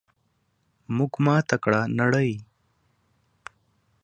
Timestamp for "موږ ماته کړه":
0.95-1.81